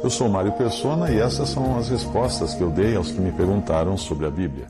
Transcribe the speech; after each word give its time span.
Eu 0.00 0.10
sou 0.10 0.28
Mário 0.28 0.52
Persona 0.52 1.10
e 1.10 1.18
essas 1.18 1.48
são 1.48 1.76
as 1.76 1.88
respostas 1.88 2.54
que 2.54 2.62
eu 2.62 2.70
dei 2.70 2.94
aos 2.94 3.10
que 3.10 3.20
me 3.20 3.32
perguntaram 3.32 3.96
sobre 3.96 4.26
a 4.26 4.30
Bíblia. 4.30 4.68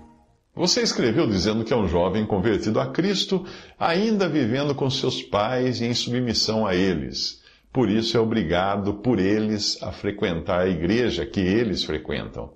Você 0.54 0.80
escreveu 0.80 1.26
dizendo 1.26 1.64
que 1.64 1.72
é 1.72 1.76
um 1.76 1.86
jovem 1.86 2.26
convertido 2.26 2.80
a 2.80 2.86
Cristo, 2.86 3.44
ainda 3.78 4.26
vivendo 4.26 4.74
com 4.74 4.88
seus 4.88 5.22
pais 5.22 5.80
e 5.80 5.84
em 5.84 5.92
submissão 5.92 6.66
a 6.66 6.74
eles. 6.74 7.42
Por 7.70 7.90
isso 7.90 8.16
é 8.16 8.20
obrigado 8.20 8.94
por 8.94 9.18
eles 9.18 9.76
a 9.82 9.92
frequentar 9.92 10.62
a 10.62 10.68
igreja 10.68 11.26
que 11.26 11.40
eles 11.40 11.84
frequentam. 11.84 12.50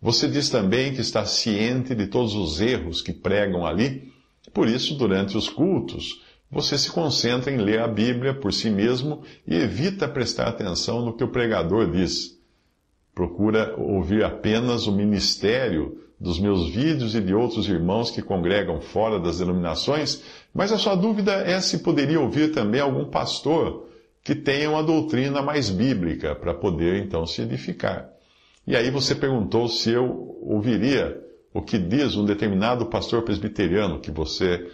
Você 0.00 0.26
diz 0.26 0.48
também 0.48 0.94
que 0.94 1.02
está 1.02 1.26
ciente 1.26 1.94
de 1.94 2.06
todos 2.06 2.34
os 2.34 2.60
erros 2.60 3.02
que 3.02 3.12
pregam 3.12 3.66
ali, 3.66 4.10
por 4.54 4.68
isso, 4.68 4.94
durante 4.94 5.36
os 5.36 5.50
cultos, 5.50 6.22
você 6.56 6.78
se 6.78 6.90
concentra 6.90 7.52
em 7.52 7.58
ler 7.58 7.80
a 7.80 7.86
Bíblia 7.86 8.32
por 8.32 8.50
si 8.50 8.70
mesmo 8.70 9.22
e 9.46 9.54
evita 9.54 10.08
prestar 10.08 10.48
atenção 10.48 11.04
no 11.04 11.12
que 11.12 11.22
o 11.22 11.28
pregador 11.28 11.90
diz. 11.90 12.34
Procura 13.14 13.74
ouvir 13.76 14.24
apenas 14.24 14.86
o 14.86 14.92
ministério 14.92 16.00
dos 16.18 16.40
meus 16.40 16.70
vídeos 16.70 17.14
e 17.14 17.20
de 17.20 17.34
outros 17.34 17.68
irmãos 17.68 18.10
que 18.10 18.22
congregam 18.22 18.80
fora 18.80 19.20
das 19.20 19.38
denominações, 19.38 20.22
mas 20.54 20.72
a 20.72 20.78
sua 20.78 20.94
dúvida 20.94 21.32
é 21.32 21.60
se 21.60 21.80
poderia 21.80 22.18
ouvir 22.18 22.52
também 22.52 22.80
algum 22.80 23.04
pastor 23.04 23.86
que 24.24 24.34
tenha 24.34 24.70
uma 24.70 24.82
doutrina 24.82 25.42
mais 25.42 25.68
bíblica 25.68 26.34
para 26.34 26.54
poder 26.54 27.04
então 27.04 27.26
se 27.26 27.42
edificar. 27.42 28.08
E 28.66 28.74
aí 28.74 28.90
você 28.90 29.14
perguntou 29.14 29.68
se 29.68 29.90
eu 29.90 30.38
ouviria 30.40 31.22
o 31.52 31.60
que 31.60 31.76
diz 31.76 32.16
um 32.16 32.24
determinado 32.24 32.86
pastor 32.86 33.22
presbiteriano, 33.22 34.00
que 34.00 34.10
você 34.10 34.66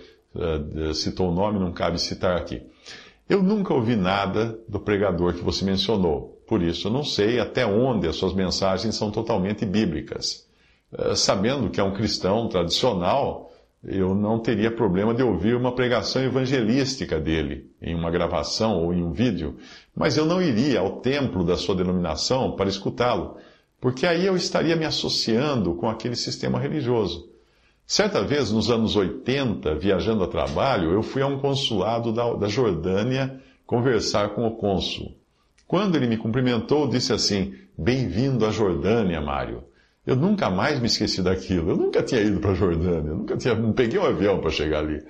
citou 0.95 1.31
o 1.31 1.35
nome, 1.35 1.59
não 1.59 1.73
cabe 1.73 2.01
citar 2.01 2.37
aqui. 2.37 2.63
Eu 3.29 3.43
nunca 3.43 3.73
ouvi 3.73 3.97
nada 3.97 4.59
do 4.69 4.81
pregador 4.81 5.35
que 5.35 5.45
você 5.45 5.65
mencionou, 5.65 6.43
por 6.47 6.63
isso 6.63 6.89
eu 6.89 6.93
não 6.93 7.05
sei 7.05 7.39
até 7.39 7.65
onde 7.65 8.07
as 8.07 8.17
suas 8.17 8.35
mensagens 8.35 8.95
são 8.95 9.11
totalmente 9.11 9.65
bíblicas. 9.65 10.47
Uh, 10.93 11.17
sabendo 11.17 11.71
que 11.71 11.81
é 11.81 11.85
um 11.85 11.95
cristão 11.95 12.49
tradicional, 12.49 13.51
eu 13.83 14.15
não 14.15 14.39
teria 14.39 14.71
problema 14.71 15.15
de 15.15 15.23
ouvir 15.23 15.57
uma 15.57 15.75
pregação 15.75 16.23
evangelística 16.23 17.19
dele, 17.19 17.71
em 17.81 17.95
uma 17.95 18.11
gravação 18.11 18.85
ou 18.85 18.93
em 18.93 19.03
um 19.03 19.13
vídeo, 19.13 19.57
mas 19.97 20.17
eu 20.17 20.27
não 20.27 20.43
iria 20.43 20.81
ao 20.81 21.01
templo 21.01 21.45
da 21.45 21.57
sua 21.57 21.75
denominação 21.75 22.55
para 22.55 22.69
escutá-lo 22.69 23.39
porque 23.83 24.07
aí 24.07 24.25
eu 24.25 24.37
estaria 24.37 24.77
me 24.77 24.85
associando 24.85 25.75
com 25.75 25.91
aquele 25.91 26.15
sistema 26.15 26.61
religioso. 26.61 27.32
Certa 27.87 28.23
vez, 28.23 28.51
nos 28.51 28.71
anos 28.71 28.97
80, 28.97 29.75
viajando 29.75 30.25
a 30.25 30.29
trabalho, 30.29 30.93
eu 30.93 31.03
fui 31.03 31.23
a 31.23 31.27
um 31.27 31.39
consulado 31.39 32.13
da, 32.13 32.35
da 32.35 32.49
Jordânia 32.49 33.41
conversar 33.67 34.31
com 34.31 34.47
o 34.47 34.57
cônsul. 34.57 35.15
Quando 35.67 35.97
ele 35.97 36.07
me 36.07 36.17
cumprimentou, 36.17 36.89
disse 36.89 37.13
assim: 37.13 37.55
Bem-vindo 37.77 38.47
à 38.47 38.51
Jordânia, 38.51 39.21
Mário. 39.21 39.65
Eu 40.07 40.17
nunca 40.17 40.51
mais 40.51 40.81
me 40.81 40.87
esqueci 40.87 41.23
daquilo. 41.23 41.71
Eu 41.71 41.77
nunca 41.77 42.03
tinha 42.03 42.21
ido 42.21 42.41
para 42.41 42.51
a 42.51 42.55
Jordânia, 42.55 43.11
eu 43.11 43.17
nunca 43.17 43.37
tinha, 43.37 43.55
não 43.55 43.73
peguei 43.73 43.99
um 43.99 44.05
avião 44.05 44.41
para 44.41 44.51
chegar 44.51 44.81
ali. 44.81 45.03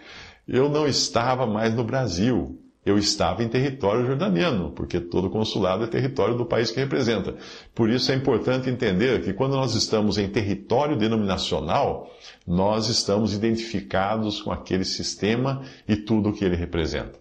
Eu 0.46 0.68
não 0.68 0.86
estava 0.86 1.46
mais 1.46 1.74
no 1.74 1.82
Brasil 1.82 2.61
eu 2.84 2.98
estava 2.98 3.44
em 3.44 3.48
território 3.48 4.04
jordaniano, 4.04 4.72
porque 4.72 5.00
todo 5.00 5.30
consulado 5.30 5.84
é 5.84 5.86
território 5.86 6.36
do 6.36 6.44
país 6.44 6.70
que 6.70 6.80
representa. 6.80 7.36
Por 7.74 7.88
isso 7.88 8.10
é 8.10 8.14
importante 8.14 8.68
entender 8.68 9.22
que 9.22 9.32
quando 9.32 9.52
nós 9.52 9.74
estamos 9.74 10.18
em 10.18 10.28
território 10.28 10.96
denominacional, 10.96 12.10
nós 12.46 12.88
estamos 12.88 13.34
identificados 13.34 14.42
com 14.42 14.50
aquele 14.50 14.84
sistema 14.84 15.62
e 15.86 15.94
tudo 15.94 16.30
o 16.30 16.32
que 16.32 16.44
ele 16.44 16.56
representa. 16.56 17.20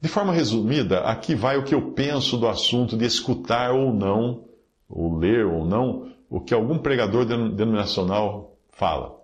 De 0.00 0.08
forma 0.08 0.32
resumida, 0.32 1.00
aqui 1.00 1.34
vai 1.34 1.56
o 1.56 1.62
que 1.62 1.74
eu 1.74 1.92
penso 1.92 2.36
do 2.36 2.48
assunto 2.48 2.96
de 2.96 3.06
escutar 3.06 3.70
ou 3.70 3.92
não, 3.94 4.44
ou 4.88 5.16
ler 5.16 5.46
ou 5.46 5.64
não, 5.64 6.12
o 6.28 6.40
que 6.40 6.52
algum 6.52 6.78
pregador 6.78 7.24
denominacional 7.24 8.58
fala. 8.70 9.23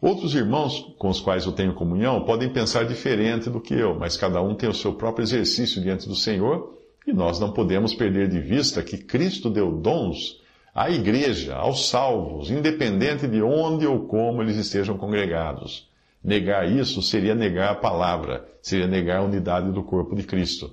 Outros 0.00 0.32
irmãos 0.32 0.94
com 0.96 1.08
os 1.08 1.20
quais 1.20 1.44
eu 1.44 1.50
tenho 1.50 1.74
comunhão 1.74 2.24
podem 2.24 2.48
pensar 2.48 2.84
diferente 2.84 3.50
do 3.50 3.60
que 3.60 3.74
eu, 3.74 3.98
mas 3.98 4.16
cada 4.16 4.40
um 4.40 4.54
tem 4.54 4.68
o 4.68 4.74
seu 4.74 4.94
próprio 4.94 5.24
exercício 5.24 5.82
diante 5.82 6.06
do 6.06 6.14
Senhor 6.14 6.78
e 7.04 7.12
nós 7.12 7.40
não 7.40 7.50
podemos 7.50 7.94
perder 7.94 8.28
de 8.28 8.38
vista 8.38 8.80
que 8.80 8.96
Cristo 8.96 9.50
deu 9.50 9.72
dons 9.72 10.40
à 10.72 10.88
igreja, 10.88 11.56
aos 11.56 11.88
salvos, 11.88 12.48
independente 12.48 13.26
de 13.26 13.42
onde 13.42 13.88
ou 13.88 14.06
como 14.06 14.40
eles 14.40 14.56
estejam 14.56 14.96
congregados. 14.96 15.88
Negar 16.22 16.70
isso 16.70 17.02
seria 17.02 17.34
negar 17.34 17.72
a 17.72 17.74
palavra, 17.74 18.46
seria 18.62 18.86
negar 18.86 19.18
a 19.18 19.24
unidade 19.24 19.72
do 19.72 19.82
corpo 19.82 20.14
de 20.14 20.22
Cristo. 20.22 20.70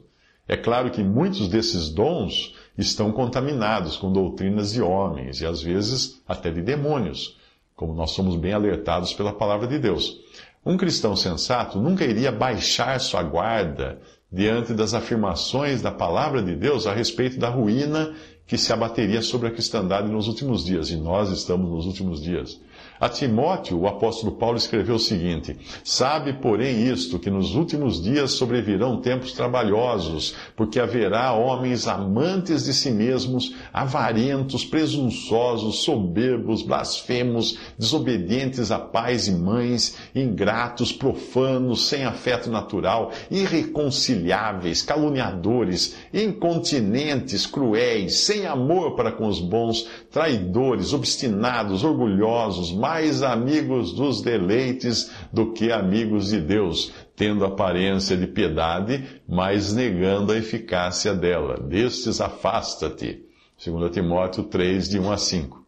É 0.48 0.56
claro 0.56 0.92
que 0.92 1.04
muitos 1.04 1.48
desses 1.48 1.90
dons 1.90 2.54
estão 2.78 3.12
contaminados 3.12 3.98
com 3.98 4.14
doutrinas 4.14 4.74
de 4.74 4.84
homens 4.84 5.42
e 5.42 5.48
às 5.48 5.64
vezes 5.64 6.22
até 6.28 6.52
de 6.52 6.62
demônios 6.62 7.35
como 7.76 7.94
nós 7.94 8.12
somos 8.12 8.36
bem 8.36 8.54
alertados 8.54 9.14
pela 9.14 9.34
palavra 9.34 9.68
de 9.68 9.78
Deus. 9.78 10.20
Um 10.66 10.78
cristão 10.78 11.16
sensato 11.16 11.80
nunca 11.80 12.06
iria 12.06 12.32
baixar 12.32 13.00
sua 13.00 13.22
guarda 13.22 14.00
diante 14.32 14.74
das 14.74 14.94
afirmações 14.94 15.82
da 15.82 15.92
palavra 15.92 16.42
de 16.42 16.56
Deus 16.56 16.88
a 16.88 16.94
respeito 16.94 17.38
da 17.38 17.50
ruína 17.50 18.14
que 18.48 18.58
se 18.58 18.72
abateria 18.72 19.22
sobre 19.22 19.48
a 19.48 19.52
cristandade 19.52 20.08
nos 20.10 20.28
últimos 20.28 20.64
dias, 20.64 20.90
e 20.90 20.96
nós 20.96 21.32
estamos 21.32 21.70
nos 21.70 21.86
últimos 21.86 22.22
dias. 22.22 22.60
A 22.98 23.10
Timóteo, 23.10 23.78
o 23.78 23.88
apóstolo 23.88 24.34
Paulo 24.34 24.58
escreveu 24.58 24.96
o 24.96 25.00
seguinte: 25.00 25.58
Sabe, 25.84 26.32
porém, 26.32 26.88
isto, 26.88 27.20
que 27.20 27.30
nos 27.30 27.54
últimos 27.54 28.02
dias 28.02 28.32
sobrevirão 28.32 29.02
tempos 29.02 29.34
trabalhosos, 29.34 30.34
porque 30.56 30.80
haverá 30.80 31.34
homens 31.34 31.88
amantes 31.88 32.64
de 32.64 32.74
si 32.74 32.92
mesmos, 32.92 33.54
avarentos, 33.74 34.64
presunçosos, 34.64 35.84
soberbos, 35.84 36.62
blasfemos, 36.62 37.58
desobedientes 37.78 38.72
a 38.72 38.80
pais 38.80 39.28
e 39.28 39.32
mães, 39.32 39.98
ingratos, 40.16 40.94
profanos, 40.94 41.88
sem 41.88 42.06
afeto 42.06 42.50
natural, 42.50 43.12
irreconciliáveis, 43.30 44.82
caluniadores, 44.82 45.98
incontinentes, 46.14 47.46
cruéis, 47.46 48.20
sem 48.20 48.46
amor 48.46 48.96
para 48.96 49.12
com 49.12 49.28
os 49.28 49.42
bons, 49.42 49.86
traidores, 50.10 50.94
obstinados, 50.94 51.84
orgulhosos, 51.84 52.72
mais 52.86 53.24
amigos 53.24 53.94
dos 53.94 54.22
deleites 54.22 55.12
do 55.34 55.52
que 55.54 55.72
amigos 55.72 56.30
de 56.30 56.40
Deus, 56.40 56.94
tendo 57.16 57.44
aparência 57.44 58.16
de 58.16 58.28
piedade, 58.28 59.22
mas 59.28 59.74
negando 59.74 60.32
a 60.32 60.38
eficácia 60.38 61.12
dela. 61.16 61.60
Destes 61.60 62.22
afasta-te. 62.22 63.24
2 63.66 63.92
Timóteo 63.92 64.44
3, 64.44 64.88
de 64.88 65.00
1 65.00 65.12
a 65.12 65.18
5. 65.18 65.66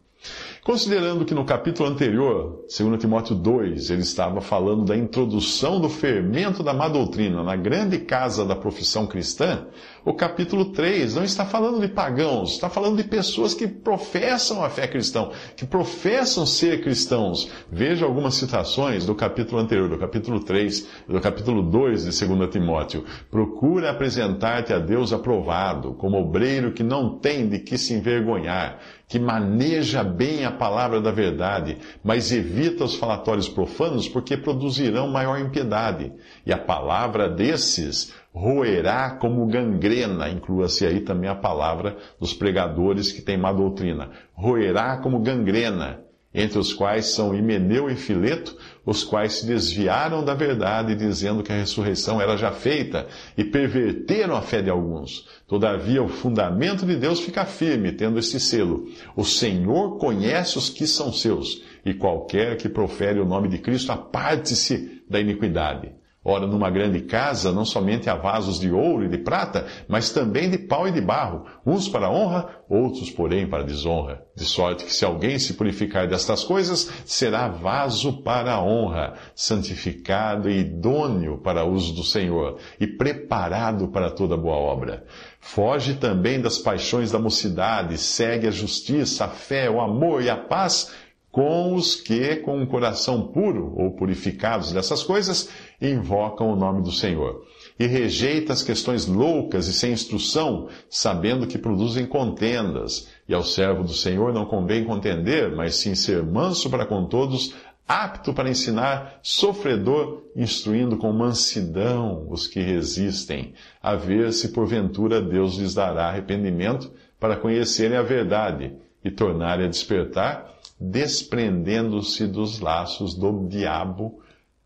Considerando 0.62 1.24
que 1.24 1.34
no 1.34 1.44
capítulo 1.44 1.88
anterior, 1.88 2.64
2 2.68 3.00
Timóteo 3.00 3.34
2, 3.34 3.90
ele 3.90 4.02
estava 4.02 4.40
falando 4.40 4.84
da 4.84 4.96
introdução 4.96 5.80
do 5.80 5.88
fermento 5.88 6.62
da 6.62 6.72
má 6.72 6.88
doutrina 6.88 7.42
na 7.42 7.56
grande 7.56 7.98
casa 7.98 8.44
da 8.44 8.54
profissão 8.54 9.08
cristã, 9.08 9.66
o 10.04 10.14
capítulo 10.14 10.66
3 10.66 11.14
não 11.14 11.24
está 11.24 11.44
falando 11.44 11.80
de 11.80 11.88
pagãos, 11.88 12.52
está 12.52 12.68
falando 12.68 12.96
de 12.96 13.04
pessoas 13.04 13.54
que 13.54 13.66
professam 13.66 14.64
a 14.64 14.70
fé 14.70 14.86
cristã, 14.86 15.28
que 15.56 15.66
professam 15.66 16.46
ser 16.46 16.82
cristãos. 16.82 17.50
Veja 17.70 18.04
algumas 18.04 18.34
citações 18.34 19.04
do 19.04 19.14
capítulo 19.14 19.60
anterior, 19.60 19.88
do 19.88 19.98
capítulo 19.98 20.40
3, 20.40 20.86
do 21.08 21.20
capítulo 21.20 21.62
2 21.62 22.04
de 22.04 22.26
2 22.26 22.50
Timóteo. 22.50 23.04
Procura 23.30 23.90
apresentar-te 23.90 24.72
a 24.72 24.78
Deus 24.78 25.12
aprovado, 25.12 25.94
como 25.94 26.18
obreiro 26.18 26.72
que 26.72 26.82
não 26.82 27.18
tem 27.18 27.48
de 27.48 27.58
que 27.58 27.76
se 27.76 27.94
envergonhar, 27.94 28.78
que 29.08 29.18
maneja 29.18 30.04
bem 30.04 30.44
a 30.44 30.50
palavra 30.50 31.00
da 31.00 31.10
verdade, 31.10 31.78
mas 32.04 32.30
evita 32.30 32.84
os 32.84 32.94
falatórios 32.94 33.48
profanos, 33.48 34.08
porque 34.08 34.36
produzirão 34.36 35.08
maior 35.08 35.38
impiedade. 35.40 36.12
E 36.44 36.52
a 36.52 36.58
palavra 36.58 37.28
desses 37.28 38.12
roerá 38.38 39.10
como 39.10 39.44
gangrena, 39.46 40.28
inclua-se 40.28 40.86
aí 40.86 41.00
também 41.00 41.28
a 41.28 41.34
palavra 41.34 41.96
dos 42.20 42.32
pregadores 42.32 43.10
que 43.10 43.20
têm 43.20 43.36
má 43.36 43.52
doutrina. 43.52 44.10
Roerá 44.32 44.96
como 44.98 45.18
gangrena, 45.18 46.04
entre 46.32 46.56
os 46.56 46.72
quais 46.72 47.06
são 47.06 47.34
Himeneu 47.34 47.90
e 47.90 47.96
Fileto, 47.96 48.56
os 48.86 49.02
quais 49.02 49.32
se 49.34 49.46
desviaram 49.46 50.24
da 50.24 50.34
verdade, 50.34 50.94
dizendo 50.94 51.42
que 51.42 51.50
a 51.50 51.56
ressurreição 51.56 52.20
era 52.20 52.36
já 52.36 52.52
feita, 52.52 53.08
e 53.36 53.42
perverteram 53.42 54.36
a 54.36 54.40
fé 54.40 54.62
de 54.62 54.70
alguns. 54.70 55.26
Todavia, 55.48 56.00
o 56.00 56.08
fundamento 56.08 56.86
de 56.86 56.94
Deus 56.94 57.18
fica 57.18 57.44
firme, 57.44 57.90
tendo 57.90 58.20
este 58.20 58.38
selo: 58.38 58.86
O 59.16 59.24
Senhor 59.24 59.98
conhece 59.98 60.56
os 60.58 60.70
que 60.70 60.86
são 60.86 61.12
seus, 61.12 61.60
e 61.84 61.92
qualquer 61.92 62.56
que 62.56 62.68
profere 62.68 63.18
o 63.18 63.26
nome 63.26 63.48
de 63.48 63.58
Cristo, 63.58 63.90
aparte-se 63.90 65.02
da 65.10 65.18
iniquidade. 65.18 65.97
Ora, 66.30 66.46
numa 66.46 66.68
grande 66.68 67.00
casa, 67.00 67.50
não 67.50 67.64
somente 67.64 68.10
há 68.10 68.14
vasos 68.14 68.60
de 68.60 68.70
ouro 68.70 69.02
e 69.02 69.08
de 69.08 69.16
prata, 69.16 69.64
mas 69.88 70.10
também 70.10 70.50
de 70.50 70.58
pau 70.58 70.86
e 70.86 70.92
de 70.92 71.00
barro, 71.00 71.46
uns 71.64 71.88
para 71.88 72.10
honra, 72.10 72.50
outros, 72.68 73.10
porém, 73.10 73.48
para 73.48 73.64
desonra. 73.64 74.22
De 74.36 74.44
sorte 74.44 74.84
que 74.84 74.92
se 74.92 75.06
alguém 75.06 75.38
se 75.38 75.54
purificar 75.54 76.06
destas 76.06 76.44
coisas, 76.44 76.92
será 77.06 77.48
vaso 77.48 78.22
para 78.22 78.60
honra, 78.60 79.14
santificado 79.34 80.50
e 80.50 80.58
idôneo 80.58 81.38
para 81.38 81.64
uso 81.64 81.94
do 81.94 82.04
Senhor, 82.04 82.58
e 82.78 82.86
preparado 82.86 83.88
para 83.88 84.10
toda 84.10 84.36
boa 84.36 84.56
obra. 84.56 85.06
Foge 85.40 85.94
também 85.94 86.42
das 86.42 86.58
paixões 86.58 87.10
da 87.10 87.18
mocidade, 87.18 87.96
segue 87.96 88.46
a 88.46 88.50
justiça, 88.50 89.24
a 89.24 89.28
fé, 89.28 89.70
o 89.70 89.80
amor 89.80 90.22
e 90.22 90.28
a 90.28 90.36
paz, 90.36 90.92
com 91.38 91.72
os 91.76 91.94
que, 91.94 92.34
com 92.38 92.58
um 92.58 92.66
coração 92.66 93.28
puro 93.28 93.72
ou 93.76 93.92
purificados 93.92 94.72
dessas 94.72 95.04
coisas, 95.04 95.48
invocam 95.80 96.52
o 96.52 96.56
nome 96.56 96.82
do 96.82 96.90
Senhor. 96.90 97.44
E 97.78 97.86
rejeita 97.86 98.52
as 98.52 98.64
questões 98.64 99.06
loucas 99.06 99.68
e 99.68 99.72
sem 99.72 99.92
instrução, 99.92 100.66
sabendo 100.90 101.46
que 101.46 101.56
produzem 101.56 102.06
contendas. 102.06 103.06
E 103.28 103.32
ao 103.32 103.44
servo 103.44 103.84
do 103.84 103.92
Senhor 103.92 104.32
não 104.34 104.46
convém 104.46 104.84
contender, 104.84 105.54
mas 105.54 105.76
sim 105.76 105.94
ser 105.94 106.24
manso 106.24 106.68
para 106.68 106.84
com 106.84 107.04
todos, 107.04 107.54
apto 107.86 108.34
para 108.34 108.50
ensinar, 108.50 109.20
sofredor, 109.22 110.24
instruindo 110.34 110.96
com 110.96 111.12
mansidão 111.12 112.26
os 112.28 112.48
que 112.48 112.58
resistem, 112.58 113.54
a 113.80 113.94
ver 113.94 114.32
se 114.32 114.48
porventura 114.48 115.22
Deus 115.22 115.54
lhes 115.54 115.72
dará 115.72 116.08
arrependimento 116.08 116.90
para 117.20 117.36
conhecerem 117.36 117.96
a 117.96 118.02
verdade 118.02 118.72
e 119.04 119.10
tornarem 119.10 119.66
a 119.66 119.70
despertar, 119.70 120.57
desprendendo-se 120.80 122.26
dos 122.26 122.60
laços 122.60 123.14
do 123.14 123.46
diabo 123.48 124.20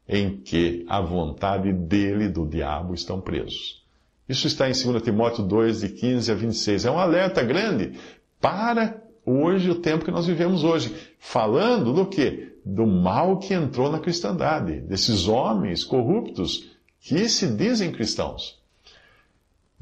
em 0.08 0.36
que 0.36 0.84
a 0.88 1.00
vontade 1.00 1.72
dele, 1.72 2.28
do 2.28 2.46
diabo, 2.46 2.92
estão 2.92 3.20
presos. 3.20 3.82
Isso 4.28 4.46
está 4.46 4.68
em 4.68 4.72
2 4.72 5.02
Timóteo 5.02 5.44
2, 5.44 5.80
de 5.80 5.88
15 5.88 6.30
a 6.30 6.34
26. 6.34 6.84
É 6.84 6.90
um 6.90 6.98
alerta 6.98 7.42
grande 7.42 7.92
para 8.40 9.02
hoje, 9.24 9.70
o 9.70 9.76
tempo 9.76 10.04
que 10.04 10.10
nós 10.10 10.26
vivemos 10.26 10.64
hoje. 10.64 10.94
Falando 11.18 11.92
do 11.92 12.06
que? 12.06 12.52
Do 12.64 12.86
mal 12.86 13.38
que 13.38 13.54
entrou 13.54 13.90
na 13.90 13.98
cristandade, 13.98 14.80
desses 14.80 15.26
homens 15.26 15.82
corruptos 15.82 16.70
que 17.00 17.28
se 17.28 17.48
dizem 17.48 17.90
cristãos. 17.90 18.61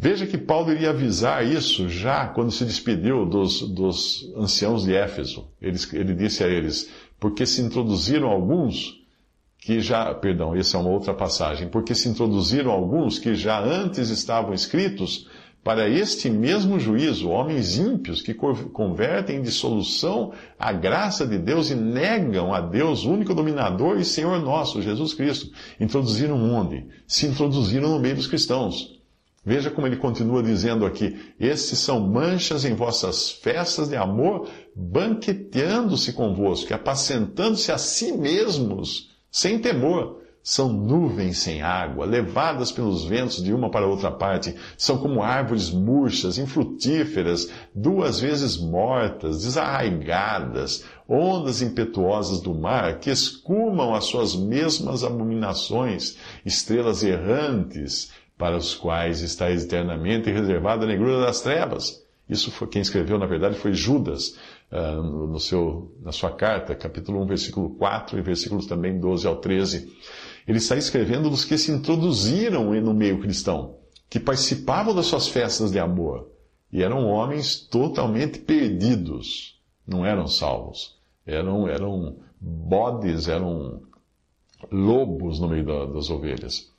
Veja 0.02 0.26
que 0.26 0.38
Paulo 0.38 0.72
iria 0.72 0.88
avisar 0.88 1.46
isso 1.46 1.86
já 1.86 2.26
quando 2.26 2.50
se 2.50 2.64
despediu 2.64 3.26
dos, 3.26 3.60
dos 3.60 4.32
anciãos 4.34 4.84
de 4.84 4.94
Éfeso. 4.94 5.48
Ele, 5.60 5.76
ele 5.92 6.14
disse 6.14 6.42
a 6.42 6.48
eles: 6.48 6.90
Porque 7.18 7.44
se 7.44 7.60
introduziram 7.60 8.26
alguns 8.26 8.98
que 9.58 9.78
já, 9.78 10.14
perdão, 10.14 10.56
essa 10.56 10.78
é 10.78 10.80
uma 10.80 10.88
outra 10.88 11.12
passagem, 11.12 11.68
porque 11.68 11.94
se 11.94 12.08
introduziram 12.08 12.70
alguns 12.70 13.18
que 13.18 13.34
já 13.34 13.62
antes 13.62 14.08
estavam 14.08 14.54
escritos 14.54 15.28
para 15.62 15.86
este 15.86 16.30
mesmo 16.30 16.80
juízo, 16.80 17.28
homens 17.28 17.76
ímpios 17.76 18.22
que 18.22 18.32
convertem 18.32 19.36
em 19.36 19.42
dissolução 19.42 20.32
a 20.58 20.72
graça 20.72 21.26
de 21.26 21.36
Deus 21.36 21.68
e 21.68 21.74
negam 21.74 22.54
a 22.54 22.62
Deus, 22.62 23.04
único 23.04 23.34
dominador 23.34 24.00
e 24.00 24.04
Senhor 24.06 24.40
nosso, 24.40 24.80
Jesus 24.80 25.12
Cristo. 25.12 25.52
Introduziram 25.78 26.42
onde? 26.54 26.86
Se 27.06 27.26
introduziram 27.26 27.90
no 27.90 28.00
meio 28.00 28.16
dos 28.16 28.26
cristãos. 28.26 28.98
Veja 29.44 29.70
como 29.70 29.86
ele 29.86 29.96
continua 29.96 30.42
dizendo 30.42 30.84
aqui: 30.84 31.18
esses 31.40 31.78
são 31.78 32.00
manchas 32.00 32.64
em 32.64 32.74
vossas 32.74 33.30
festas 33.30 33.88
de 33.88 33.96
amor, 33.96 34.48
banqueteando-se 34.76 36.12
convosco, 36.12 36.74
apacentando-se 36.74 37.72
a 37.72 37.78
si 37.78 38.12
mesmos, 38.12 39.10
sem 39.30 39.58
temor. 39.58 40.20
São 40.42 40.72
nuvens 40.72 41.36
sem 41.38 41.60
água, 41.60 42.06
levadas 42.06 42.72
pelos 42.72 43.04
ventos 43.04 43.42
de 43.44 43.52
uma 43.52 43.70
para 43.70 43.86
outra 43.86 44.10
parte. 44.10 44.56
São 44.76 44.96
como 44.96 45.22
árvores 45.22 45.70
murchas, 45.70 46.38
infrutíferas, 46.38 47.50
duas 47.74 48.20
vezes 48.20 48.56
mortas, 48.56 49.42
desarraigadas, 49.42 50.82
ondas 51.06 51.60
impetuosas 51.60 52.40
do 52.40 52.54
mar 52.54 53.00
que 53.00 53.10
escumam 53.10 53.94
as 53.94 54.04
suas 54.04 54.34
mesmas 54.34 55.04
abominações, 55.04 56.16
estrelas 56.44 57.02
errantes 57.02 58.10
para 58.40 58.56
os 58.56 58.74
quais 58.74 59.20
está 59.20 59.50
eternamente 59.52 60.30
reservada 60.30 60.84
a 60.84 60.88
negrura 60.88 61.20
das 61.20 61.42
trevas. 61.42 62.02
Isso 62.26 62.50
foi 62.50 62.68
quem 62.68 62.80
escreveu, 62.80 63.18
na 63.18 63.26
verdade, 63.26 63.58
foi 63.58 63.74
Judas, 63.74 64.38
uh, 64.72 65.02
no 65.02 65.38
seu, 65.38 65.94
na 66.00 66.10
sua 66.10 66.30
carta, 66.30 66.74
capítulo 66.74 67.20
1, 67.22 67.26
versículo 67.26 67.70
4 67.76 68.18
e 68.18 68.22
versículos 68.22 68.66
também 68.66 68.98
12 68.98 69.26
ao 69.26 69.36
13. 69.36 69.94
Ele 70.48 70.56
está 70.56 70.74
escrevendo 70.74 71.28
dos 71.28 71.44
que 71.44 71.58
se 71.58 71.70
introduziram 71.70 72.72
no 72.80 72.94
meio 72.94 73.20
cristão, 73.20 73.76
que 74.08 74.18
participavam 74.18 74.94
das 74.94 75.04
suas 75.06 75.28
festas 75.28 75.70
de 75.70 75.78
amor, 75.78 76.26
e 76.72 76.82
eram 76.82 77.04
homens 77.04 77.60
totalmente 77.60 78.38
perdidos, 78.38 79.60
não 79.86 80.06
eram 80.06 80.26
salvos. 80.26 80.96
Eram, 81.26 81.68
eram 81.68 82.16
bodes, 82.40 83.28
eram 83.28 83.82
lobos 84.72 85.38
no 85.38 85.48
meio 85.48 85.66
da, 85.66 85.84
das 85.84 86.08
ovelhas. 86.08 86.70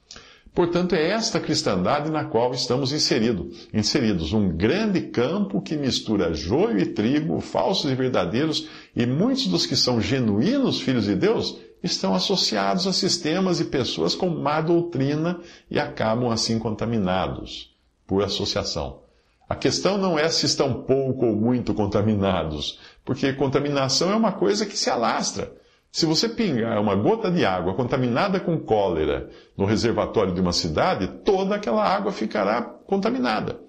Portanto, 0.53 0.95
é 0.95 1.11
esta 1.11 1.39
cristandade 1.39 2.11
na 2.11 2.25
qual 2.25 2.53
estamos 2.53 2.91
inserido, 2.91 3.49
inseridos. 3.73 4.33
Um 4.33 4.49
grande 4.49 5.01
campo 5.01 5.61
que 5.61 5.77
mistura 5.77 6.33
joio 6.33 6.77
e 6.77 6.87
trigo, 6.87 7.39
falsos 7.39 7.89
e 7.89 7.95
verdadeiros, 7.95 8.67
e 8.93 9.05
muitos 9.05 9.47
dos 9.47 9.65
que 9.65 9.77
são 9.77 10.01
genuínos 10.01 10.81
filhos 10.81 11.05
de 11.05 11.15
Deus 11.15 11.57
estão 11.81 12.13
associados 12.13 12.85
a 12.85 12.91
sistemas 12.93 13.59
e 13.61 13.65
pessoas 13.65 14.13
com 14.13 14.29
má 14.29 14.59
doutrina 14.59 15.39
e 15.69 15.79
acabam 15.79 16.29
assim 16.29 16.59
contaminados 16.59 17.73
por 18.05 18.21
associação. 18.21 18.99
A 19.47 19.55
questão 19.55 19.97
não 19.97 20.19
é 20.19 20.29
se 20.29 20.45
estão 20.45 20.83
pouco 20.83 21.25
ou 21.25 21.35
muito 21.35 21.73
contaminados, 21.73 22.79
porque 23.03 23.33
contaminação 23.33 24.11
é 24.11 24.15
uma 24.15 24.33
coisa 24.33 24.65
que 24.65 24.77
se 24.77 24.89
alastra. 24.89 25.51
Se 25.91 26.05
você 26.05 26.29
pingar 26.29 26.79
uma 26.79 26.95
gota 26.95 27.29
de 27.29 27.45
água 27.45 27.73
contaminada 27.73 28.39
com 28.39 28.57
cólera 28.57 29.29
no 29.57 29.65
reservatório 29.65 30.33
de 30.33 30.39
uma 30.39 30.53
cidade, 30.53 31.07
toda 31.25 31.55
aquela 31.55 31.83
água 31.83 32.11
ficará 32.11 32.61
contaminada. 32.61 33.59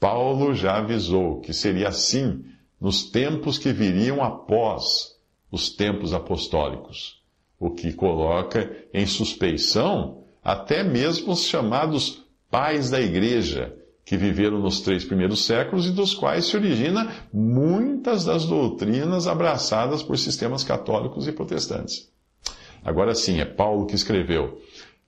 Paulo 0.00 0.54
já 0.54 0.78
avisou 0.78 1.40
que 1.40 1.52
seria 1.52 1.88
assim 1.88 2.42
nos 2.80 3.10
tempos 3.10 3.58
que 3.58 3.72
viriam 3.72 4.24
após 4.24 5.12
os 5.50 5.68
tempos 5.68 6.14
apostólicos, 6.14 7.22
o 7.60 7.70
que 7.70 7.92
coloca 7.92 8.74
em 8.92 9.06
suspeição 9.06 10.24
até 10.42 10.82
mesmo 10.82 11.32
os 11.32 11.44
chamados 11.44 12.24
pais 12.50 12.90
da 12.90 13.00
igreja, 13.00 13.76
que 14.12 14.16
viveram 14.18 14.58
nos 14.58 14.82
três 14.82 15.06
primeiros 15.06 15.46
séculos 15.46 15.86
e 15.86 15.90
dos 15.90 16.12
quais 16.12 16.44
se 16.44 16.54
origina 16.54 17.10
muitas 17.32 18.26
das 18.26 18.44
doutrinas 18.44 19.26
abraçadas 19.26 20.02
por 20.02 20.18
sistemas 20.18 20.62
católicos 20.62 21.26
e 21.26 21.32
protestantes. 21.32 22.12
Agora 22.84 23.14
sim, 23.14 23.40
é 23.40 23.46
Paulo 23.46 23.86
que 23.86 23.94
escreveu 23.94 24.60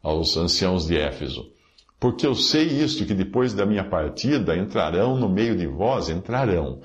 aos 0.02 0.38
anciãos 0.38 0.86
de 0.86 0.96
Éfeso. 0.96 1.52
Porque 2.00 2.26
eu 2.26 2.34
sei 2.34 2.64
isto, 2.64 3.04
que 3.04 3.12
depois 3.12 3.52
da 3.52 3.66
minha 3.66 3.84
partida 3.84 4.56
entrarão 4.56 5.18
no 5.18 5.28
meio 5.28 5.54
de 5.54 5.66
vós, 5.66 6.08
entrarão 6.08 6.80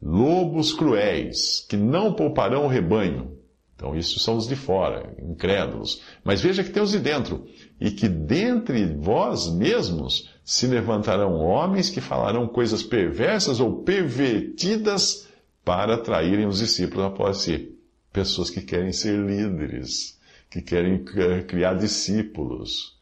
lobos 0.00 0.72
cruéis, 0.72 1.66
que 1.68 1.76
não 1.76 2.14
pouparão 2.14 2.64
o 2.64 2.68
rebanho. 2.68 3.36
Então, 3.76 3.94
isso 3.94 4.18
são 4.18 4.38
os 4.38 4.48
de 4.48 4.56
fora, 4.56 5.14
incrédulos. 5.22 6.00
Mas 6.24 6.40
veja 6.40 6.64
que 6.64 6.70
tem 6.70 6.82
os 6.82 6.92
de 6.92 6.98
dentro, 6.98 7.46
e 7.78 7.90
que 7.90 8.08
dentre 8.08 8.86
vós 8.86 9.52
mesmos 9.52 10.37
se 10.48 10.66
levantarão 10.66 11.34
homens 11.34 11.90
que 11.90 12.00
falarão 12.00 12.48
coisas 12.48 12.82
perversas 12.82 13.60
ou 13.60 13.82
pervertidas 13.82 15.28
para 15.62 15.96
atraírem 15.96 16.46
os 16.46 16.60
discípulos 16.60 17.04
após 17.04 17.36
si. 17.42 17.76
Pessoas 18.10 18.48
que 18.48 18.62
querem 18.62 18.90
ser 18.90 19.18
líderes, 19.18 20.18
que 20.48 20.62
querem 20.62 21.04
criar 21.46 21.74
discípulos. 21.74 22.96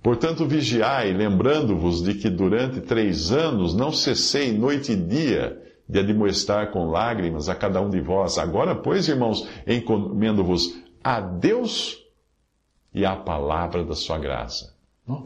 Portanto, 0.00 0.46
vigiai, 0.46 1.12
lembrando-vos 1.12 2.04
de 2.04 2.14
que 2.14 2.30
durante 2.30 2.80
três 2.80 3.32
anos 3.32 3.74
não 3.74 3.90
cessei 3.90 4.56
noite 4.56 4.92
e 4.92 4.96
dia 4.96 5.60
de 5.88 5.98
admoestar 5.98 6.70
com 6.70 6.88
lágrimas 6.88 7.48
a 7.48 7.56
cada 7.56 7.80
um 7.80 7.90
de 7.90 8.00
vós. 8.00 8.38
Agora, 8.38 8.76
pois, 8.76 9.08
irmãos, 9.08 9.44
encomendo-vos 9.66 10.78
a 11.02 11.20
Deus 11.20 11.98
e 12.94 13.04
à 13.04 13.16
palavra 13.16 13.84
da 13.84 13.96
sua 13.96 14.18
graça 14.18 14.75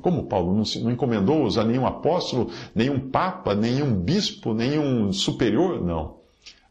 como 0.03 0.27
Paulo 0.27 0.55
não, 0.55 0.63
não 0.83 0.91
encomendou-os 0.91 1.57
a 1.57 1.65
nenhum 1.65 1.87
apóstolo, 1.87 2.51
nenhum 2.75 3.11
papa, 3.11 3.55
nenhum 3.55 3.95
bispo, 3.95 4.53
nenhum 4.53 5.13
superior, 5.13 5.83
não. 5.83 6.19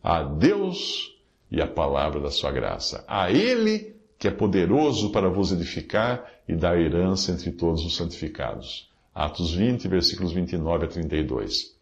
A 0.03 0.23
Deus 0.23 1.17
e 1.51 1.61
a 1.61 1.67
palavra 1.67 2.19
da 2.19 2.29
sua 2.29 2.51
graça. 2.51 3.03
A 3.07 3.31
Ele 3.31 3.99
que 4.19 4.27
é 4.27 4.31
poderoso 4.31 5.11
para 5.11 5.29
vos 5.29 5.51
edificar 5.53 6.25
e 6.45 6.53
dar 6.53 6.77
herança 6.77 7.31
entre 7.31 7.51
todos 7.51 7.85
os 7.85 7.95
santificados. 7.95 8.89
Atos 9.15 9.53
20, 9.53 9.87
versículos 9.87 10.33
29 10.33 10.85
a 10.85 10.87
32. 10.89 11.73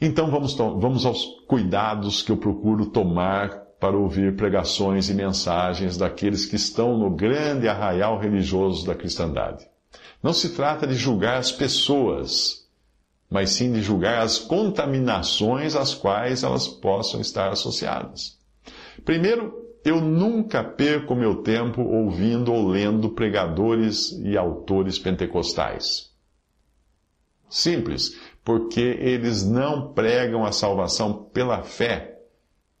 Então 0.00 0.30
vamos, 0.30 0.54
vamos 0.54 1.06
aos 1.06 1.24
cuidados 1.46 2.22
que 2.22 2.30
eu 2.30 2.36
procuro 2.36 2.86
tomar 2.86 3.66
para 3.80 3.96
ouvir 3.96 4.36
pregações 4.36 5.08
e 5.08 5.14
mensagens 5.14 5.96
daqueles 5.96 6.44
que 6.44 6.56
estão 6.56 6.98
no 6.98 7.10
grande 7.10 7.68
arraial 7.68 8.18
religioso 8.18 8.86
da 8.86 8.94
cristandade. 8.94 9.66
Não 10.22 10.32
se 10.32 10.50
trata 10.50 10.86
de 10.86 10.94
julgar 10.94 11.38
as 11.38 11.52
pessoas, 11.52 12.66
mas 13.30 13.50
sim 13.50 13.72
de 13.72 13.80
julgar 13.80 14.22
as 14.22 14.38
contaminações 14.38 15.76
às 15.76 15.94
quais 15.94 16.42
elas 16.42 16.66
possam 16.66 17.20
estar 17.20 17.50
associadas. 17.50 18.38
Primeiro, 19.04 19.54
eu 19.84 20.00
nunca 20.00 20.62
perco 20.64 21.14
meu 21.14 21.36
tempo 21.36 21.82
ouvindo 21.82 22.52
ou 22.52 22.68
lendo 22.68 23.10
pregadores 23.10 24.12
e 24.24 24.36
autores 24.36 24.98
pentecostais. 24.98 26.10
Simples, 27.48 28.18
porque 28.44 28.80
eles 28.80 29.46
não 29.46 29.92
pregam 29.92 30.44
a 30.44 30.52
salvação 30.52 31.12
pela 31.32 31.62
fé 31.62 32.18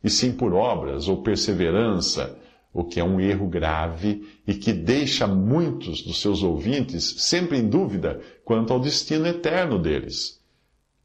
e 0.02 0.10
sim 0.10 0.32
por 0.32 0.52
obras 0.52 1.08
ou 1.08 1.22
perseverança, 1.22 2.38
o 2.72 2.84
que 2.84 3.00
é 3.00 3.04
um 3.04 3.20
erro 3.20 3.48
grave 3.48 4.22
e 4.46 4.54
que 4.54 4.72
deixa 4.72 5.26
muitos 5.26 6.02
dos 6.02 6.20
seus 6.20 6.42
ouvintes 6.42 7.14
sempre 7.18 7.58
em 7.58 7.68
dúvida 7.68 8.20
quanto 8.44 8.72
ao 8.72 8.80
destino 8.80 9.26
eterno 9.26 9.78
deles. 9.78 10.38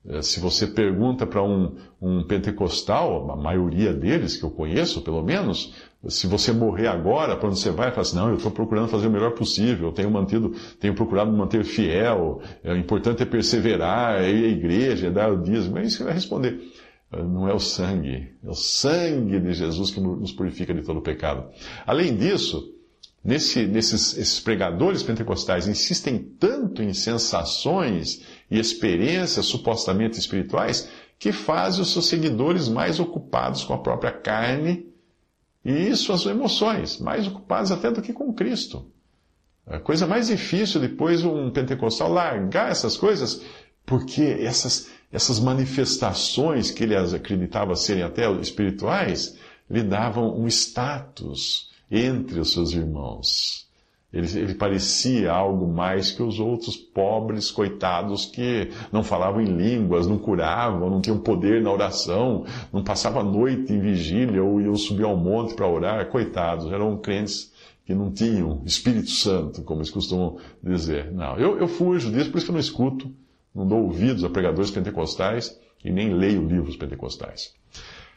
Eh, 0.06 0.22
se 0.22 0.40
você 0.40 0.68
pergunta 0.68 1.26
para 1.26 1.42
um, 1.42 1.76
um, 2.02 2.24
pentecostal, 2.24 3.32
a 3.32 3.36
maioria 3.36 3.94
deles 3.94 4.36
que 4.36 4.44
eu 4.44 4.52
conheço, 4.52 5.02
pelo 5.02 5.24
menos, 5.24 5.74
se 6.10 6.28
você 6.28 6.52
morrer 6.52 6.88
agora, 6.88 7.38
para 7.38 7.48
onde 7.48 7.58
você 7.58 7.72
vai? 7.72 7.90
Fala 7.92 8.02
assim, 8.02 8.18
não, 8.18 8.30
eu 8.30 8.36
estou 8.36 8.52
procurando 8.52 8.90
fazer 8.90 9.08
o 9.08 9.12
melhor 9.12 9.32
possível, 9.32 9.88
eu 9.88 9.94
tenho 9.94 10.12
mantido, 10.12 10.54
tenho 10.80 10.94
procurado 10.94 11.32
me 11.32 11.38
manter 11.38 11.64
fiel, 11.64 12.42
é, 12.62 12.74
o 12.74 12.78
importante 12.78 13.24
é 13.24 13.26
perseverar, 13.26 14.22
é 14.22 14.30
ir 14.30 14.46
à 14.46 14.50
igreja, 14.50 15.08
é 15.08 15.12
dar 15.12 15.32
o 15.32 15.42
dízimo. 15.42 15.78
É 15.78 15.84
isso 15.84 16.00
que 16.00 16.04
vai 16.04 16.14
responder 16.14 16.60
não 17.22 17.48
é 17.48 17.54
o 17.54 17.60
sangue, 17.60 18.34
é 18.44 18.50
o 18.50 18.56
sangue 18.56 19.40
de 19.40 19.54
Jesus 19.54 19.92
que 19.92 20.00
nos 20.00 20.32
purifica 20.32 20.74
de 20.74 20.82
todo 20.82 20.98
o 20.98 21.04
pecado. 21.04 21.50
Além 21.86 22.16
disso, 22.16 22.74
nesse, 23.24 23.66
nesses 23.66 24.18
esses 24.18 24.40
pregadores 24.40 25.04
pentecostais 25.04 25.68
insistem 25.68 26.18
tanto 26.18 26.82
em 26.82 26.94
sensações 26.94 28.24
e 28.50 28.60
experiências 28.60 29.46
supostamente 29.46 30.18
espirituais 30.18 30.90
que 31.20 31.32
fazem 31.32 31.82
os 31.82 31.94
seus 31.94 32.08
seguidores 32.08 32.68
mais 32.68 33.00
ocupados 33.00 33.64
com 33.64 33.74
a 33.74 33.78
própria 33.78 34.12
carne 34.12 34.88
e 35.64 35.96
suas 35.96 36.26
emoções, 36.26 37.00
mais 37.00 37.28
ocupados 37.28 37.72
até 37.72 37.90
do 37.90 38.02
que 38.02 38.12
com 38.12 38.34
Cristo. 38.34 38.86
A 39.66 39.80
coisa 39.80 40.06
mais 40.06 40.28
difícil 40.28 40.82
depois 40.82 41.24
um 41.24 41.50
pentecostal 41.50 42.12
largar 42.12 42.70
essas 42.70 42.98
coisas, 42.98 43.42
porque 43.86 44.22
essas 44.42 44.90
essas 45.14 45.40
manifestações 45.40 46.72
que 46.72 46.84
ele 46.84 46.96
acreditava 46.96 47.76
serem 47.76 48.02
até 48.02 48.30
espirituais, 48.42 49.38
lhe 49.70 49.84
davam 49.84 50.36
um 50.36 50.48
status 50.48 51.70
entre 51.90 52.40
os 52.40 52.52
seus 52.52 52.74
irmãos. 52.74 53.68
Ele, 54.12 54.28
ele, 54.40 54.54
parecia 54.56 55.32
algo 55.32 55.68
mais 55.68 56.12
que 56.12 56.22
os 56.22 56.40
outros 56.40 56.76
pobres 56.76 57.50
coitados 57.50 58.26
que 58.26 58.70
não 58.92 59.04
falavam 59.04 59.42
em 59.42 59.46
línguas, 59.46 60.08
não 60.08 60.18
curavam, 60.18 60.90
não 60.90 61.02
tinham 61.02 61.18
poder 61.18 61.62
na 61.62 61.72
oração, 61.72 62.46
não 62.72 62.84
passavam 62.84 63.22
a 63.22 63.24
noite 63.24 63.72
em 63.72 63.80
vigília 63.80 64.44
ou 64.44 64.62
iam 64.62 64.76
subir 64.76 65.04
ao 65.04 65.18
monte 65.18 65.56
para 65.56 65.68
orar. 65.68 66.10
Coitados, 66.10 66.72
eram 66.72 66.98
crentes 66.98 67.52
que 67.86 67.94
não 67.94 68.12
tinham 68.12 68.62
Espírito 68.66 69.10
Santo, 69.10 69.64
como 69.64 69.80
eles 69.80 69.92
costumam 69.92 70.38
dizer. 70.62 71.12
Não, 71.12 71.38
eu, 71.38 71.58
eu 71.58 71.68
fujo 71.68 72.12
disso, 72.12 72.32
por 72.32 72.38
isso 72.38 72.46
que 72.46 72.52
eu 72.52 72.54
não 72.54 72.60
escuto 72.60 73.12
não 73.54 73.68
dou 73.68 73.84
ouvidos 73.84 74.24
a 74.24 74.30
pregadores 74.30 74.72
pentecostais 74.72 75.60
e 75.84 75.92
nem 75.92 76.14
leio 76.14 76.48
livros 76.48 76.76
pentecostais. 76.76 77.54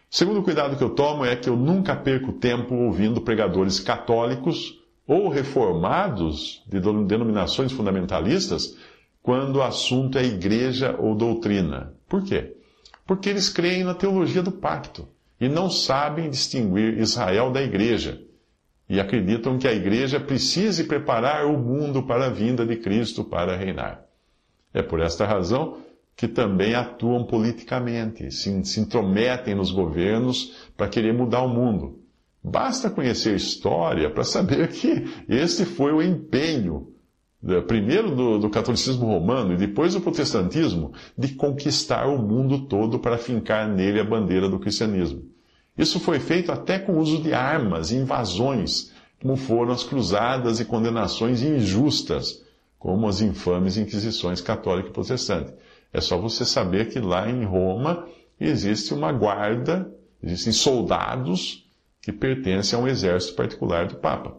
Segundo 0.09 0.43
cuidado 0.43 0.77
que 0.77 0.85
eu 0.85 0.91
tomo 0.91 1.25
é 1.25 1.35
que 1.37 1.49
eu 1.49 1.57
nunca 1.57 1.95
perco 1.97 2.33
tempo 2.33 2.75
ouvindo 2.75 3.21
pregadores 3.21 3.81
católicos 3.81 4.81
ou 5.07 5.29
reformados 5.29 6.63
de 6.67 6.81
denominações 6.81 7.73
fundamentalistas 7.73 8.77
quando 9.23 9.57
o 9.57 9.63
assunto 9.63 10.19
é 10.19 10.25
igreja 10.25 10.97
ou 10.99 11.15
doutrina. 11.15 11.93
Por 12.09 12.23
quê? 12.23 12.57
Porque 13.05 13.29
eles 13.29 13.49
creem 13.49 13.85
na 13.85 13.95
teologia 13.95 14.43
do 14.43 14.53
pacto 14.53 15.09
e 15.41 15.49
não 15.49 15.69
sabem 15.69 16.31
distinguir 16.31 16.99
Israel 16.99 17.51
da 17.51 17.63
igreja 17.63 18.21
e 18.89 19.01
acreditam 19.01 19.59
que 19.59 19.67
a 19.67 19.73
igreja 19.73 20.21
precise 20.21 20.85
preparar 20.85 21.47
o 21.47 21.59
mundo 21.59 22.05
para 22.05 22.27
a 22.27 22.31
vinda 22.31 22.65
de 22.65 22.77
Cristo 22.77 23.25
para 23.25 23.57
reinar. 23.57 24.06
É 24.75 24.83
por 24.83 25.01
esta 25.01 25.25
razão 25.25 25.79
que 26.17 26.27
também 26.27 26.75
atuam 26.75 27.25
politicamente, 27.25 28.31
se, 28.31 28.65
se 28.65 28.81
intrometem 28.81 29.55
nos 29.55 29.71
governos 29.71 30.67
para 30.75 30.89
querer 30.89 31.13
mudar 31.13 31.43
o 31.43 31.49
mundo. 31.49 32.01
Basta 32.43 32.89
conhecer 32.89 33.35
a 33.35 33.37
história 33.37 34.11
para 34.11 34.25
saber 34.25 34.69
que 34.73 35.05
esse 35.29 35.67
foi 35.67 35.93
o 35.93 36.01
empenho, 36.01 36.93
né, 37.43 37.61
primeiro 37.61 38.15
do, 38.17 38.39
do, 38.39 38.49
catolicismo 38.49 39.05
romano 39.05 39.53
e 39.53 39.59
depois 39.59 39.93
do 39.93 40.01
protestantismo, 40.01 40.93
de 41.19 41.35
conquistar 41.35 42.07
o 42.07 42.17
mundo 42.17 42.67
todo 42.67 42.99
para 42.99 43.19
fincar 43.19 43.69
nele 43.69 44.01
a 44.01 44.05
bandeira 44.05 44.49
do 44.49 44.59
cristianismo. 44.59 45.23
Isso 45.77 46.01
foi 46.01 46.19
feito 46.19 46.51
até 46.51 46.79
com 46.79 46.93
o 46.93 46.99
uso 46.99 47.21
de 47.21 47.35
armas 47.35 47.91
e 47.91 47.97
invasões, 47.97 48.91
como 49.21 49.37
foram 49.37 49.73
as 49.73 49.85
cruzadas 49.85 50.61
e 50.61 50.65
condenações 50.65 51.43
injustas 51.43 52.46
como 52.79 53.09
as 53.09 53.21
infames 53.21 53.77
inquisições 53.77 54.41
católica 54.41 54.89
e 54.89 54.93
protestante. 54.93 55.53
É 55.93 56.01
só 56.01 56.19
você 56.19 56.45
saber 56.45 56.89
que 56.91 56.99
lá 56.99 57.29
em 57.29 57.45
Roma 57.45 58.07
existe 58.39 58.93
uma 58.93 59.13
guarda, 59.13 59.91
existem 60.23 60.53
soldados 60.53 61.67
que 62.03 62.13
pertencem 62.13 62.79
a 62.79 62.83
um 62.83 62.87
exército 62.87 63.35
particular 63.35 63.87
do 63.87 63.97
Papa. 63.97 64.37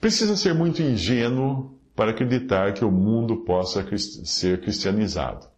Precisa 0.00 0.36
ser 0.36 0.54
muito 0.54 0.80
ingênuo 0.80 1.76
para 1.96 2.12
acreditar 2.12 2.72
que 2.74 2.84
o 2.84 2.92
mundo 2.92 3.38
possa 3.38 3.84
ser 3.98 4.60
cristianizado 4.60 5.48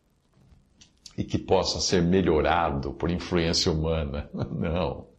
e 1.19 1.23
que 1.23 1.37
possa 1.37 1.81
ser 1.81 2.03
melhorado 2.03 2.95
por 2.95 3.11
influência 3.11 3.71
humana. 3.71 4.31
Não. 4.33 5.10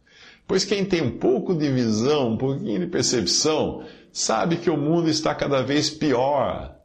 Pois 0.52 0.66
quem 0.66 0.84
tem 0.84 1.00
um 1.00 1.12
pouco 1.16 1.54
de 1.54 1.70
visão, 1.70 2.32
um 2.32 2.36
pouquinho 2.36 2.80
de 2.80 2.86
percepção, 2.86 3.84
sabe 4.12 4.58
que 4.58 4.68
o 4.68 4.76
mundo 4.76 5.08
está 5.08 5.34
cada 5.34 5.62
vez 5.62 5.88
pior. 5.88 6.76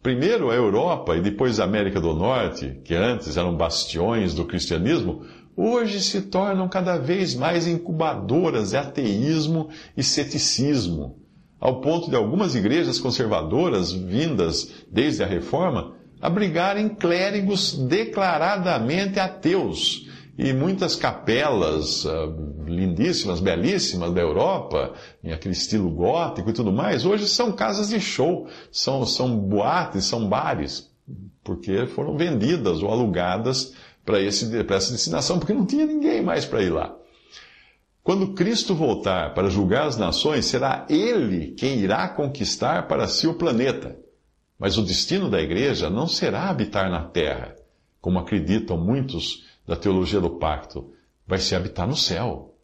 Primeiro 0.00 0.52
a 0.52 0.54
Europa 0.54 1.16
e 1.16 1.20
depois 1.20 1.58
a 1.58 1.64
América 1.64 2.00
do 2.00 2.14
Norte, 2.14 2.80
que 2.84 2.94
antes 2.94 3.36
eram 3.36 3.56
bastiões 3.56 4.34
do 4.34 4.44
cristianismo, 4.44 5.26
hoje 5.56 6.00
se 6.00 6.22
tornam 6.22 6.68
cada 6.68 6.96
vez 6.96 7.34
mais 7.34 7.66
incubadoras 7.66 8.70
de 8.70 8.76
ateísmo 8.76 9.68
e 9.96 10.02
ceticismo, 10.04 11.18
ao 11.58 11.80
ponto 11.80 12.08
de 12.08 12.14
algumas 12.14 12.54
igrejas 12.54 13.00
conservadoras, 13.00 13.90
vindas 13.90 14.70
desde 14.88 15.24
a 15.24 15.26
Reforma, 15.26 15.96
abrigarem 16.22 16.88
clérigos 16.88 17.76
declaradamente 17.76 19.18
ateus 19.18 20.08
e 20.42 20.54
muitas 20.54 20.96
capelas 20.96 22.06
uh, 22.06 22.64
lindíssimas, 22.66 23.40
belíssimas 23.40 24.10
da 24.14 24.22
Europa, 24.22 24.94
em 25.22 25.32
aquele 25.32 25.52
estilo 25.52 25.90
gótico 25.90 26.48
e 26.48 26.52
tudo 26.54 26.72
mais, 26.72 27.04
hoje 27.04 27.28
são 27.28 27.52
casas 27.52 27.90
de 27.90 28.00
show, 28.00 28.48
são, 28.72 29.04
são 29.04 29.36
boates, 29.36 30.06
são 30.06 30.26
bares, 30.26 30.90
porque 31.44 31.86
foram 31.88 32.16
vendidas 32.16 32.82
ou 32.82 32.90
alugadas 32.90 33.74
para 34.02 34.22
essa 34.22 34.46
destinação, 34.46 35.38
porque 35.38 35.52
não 35.52 35.66
tinha 35.66 35.84
ninguém 35.84 36.22
mais 36.22 36.46
para 36.46 36.62
ir 36.62 36.70
lá. 36.70 36.96
Quando 38.02 38.32
Cristo 38.32 38.74
voltar 38.74 39.34
para 39.34 39.50
julgar 39.50 39.88
as 39.88 39.98
nações, 39.98 40.46
será 40.46 40.86
Ele 40.88 41.48
quem 41.48 41.80
irá 41.80 42.08
conquistar 42.08 42.88
para 42.88 43.06
si 43.06 43.26
o 43.26 43.34
planeta. 43.34 43.94
Mas 44.58 44.78
o 44.78 44.82
destino 44.82 45.28
da 45.28 45.40
igreja 45.40 45.90
não 45.90 46.06
será 46.06 46.48
habitar 46.48 46.90
na 46.90 47.04
terra, 47.04 47.54
como 48.00 48.18
acreditam 48.18 48.78
muitos 48.78 49.49
da 49.66 49.76
teologia 49.76 50.20
do 50.20 50.30
pacto, 50.30 50.92
vai 51.26 51.38
se 51.38 51.54
habitar 51.54 51.86
no 51.86 51.96
céu. 51.96 52.54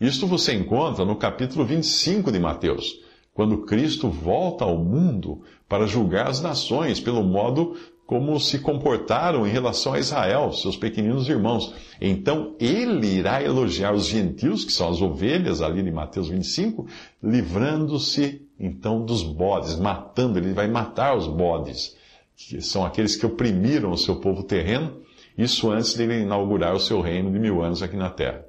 Isto 0.00 0.26
você 0.26 0.52
encontra 0.52 1.04
no 1.04 1.14
capítulo 1.16 1.64
25 1.64 2.32
de 2.32 2.38
Mateus, 2.38 3.00
quando 3.32 3.62
Cristo 3.62 4.10
volta 4.10 4.64
ao 4.64 4.76
mundo 4.76 5.42
para 5.68 5.86
julgar 5.86 6.26
as 6.26 6.40
nações 6.40 6.98
pelo 6.98 7.22
modo 7.22 7.76
como 8.06 8.38
se 8.38 8.58
comportaram 8.58 9.46
em 9.46 9.50
relação 9.50 9.94
a 9.94 9.98
Israel, 9.98 10.52
seus 10.52 10.76
pequeninos 10.76 11.28
irmãos. 11.28 11.72
Então 12.00 12.56
ele 12.58 13.06
irá 13.06 13.42
elogiar 13.42 13.94
os 13.94 14.06
gentios, 14.06 14.64
que 14.64 14.72
são 14.72 14.88
as 14.90 15.00
ovelhas 15.00 15.62
ali 15.62 15.82
de 15.82 15.90
Mateus 15.90 16.28
25, 16.28 16.86
livrando-se 17.22 18.46
então 18.58 19.04
dos 19.04 19.22
bodes, 19.22 19.78
matando, 19.78 20.38
ele 20.38 20.52
vai 20.52 20.68
matar 20.68 21.16
os 21.16 21.26
bodes, 21.26 21.96
que 22.36 22.60
são 22.60 22.84
aqueles 22.84 23.16
que 23.16 23.24
oprimiram 23.24 23.92
o 23.92 23.98
seu 23.98 24.16
povo 24.16 24.42
terreno 24.42 25.01
Isso 25.36 25.70
antes 25.70 25.94
de 25.94 26.02
ele 26.02 26.20
inaugurar 26.20 26.74
o 26.74 26.80
seu 26.80 27.00
reino 27.00 27.30
de 27.30 27.38
mil 27.38 27.62
anos 27.62 27.82
aqui 27.82 27.96
na 27.96 28.10
Terra. 28.10 28.44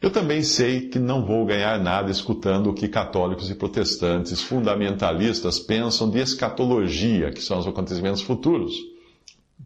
Eu 0.00 0.10
também 0.10 0.42
sei 0.42 0.88
que 0.88 0.98
não 0.98 1.26
vou 1.26 1.44
ganhar 1.44 1.78
nada 1.78 2.10
escutando 2.10 2.70
o 2.70 2.74
que 2.74 2.88
católicos 2.88 3.50
e 3.50 3.54
protestantes 3.54 4.40
fundamentalistas 4.40 5.58
pensam 5.58 6.08
de 6.08 6.18
escatologia, 6.18 7.30
que 7.30 7.42
são 7.42 7.58
os 7.58 7.66
acontecimentos 7.66 8.22
futuros. 8.22 8.74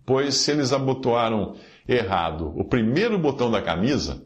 Pois 0.05 0.35
se 0.35 0.51
eles 0.51 0.73
abotoaram 0.73 1.55
errado 1.89 2.53
o 2.57 2.65
primeiro 2.65 3.17
botão 3.17 3.49
da 3.49 3.63
camisa, 3.63 4.25